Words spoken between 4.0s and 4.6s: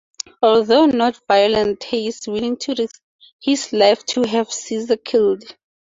to have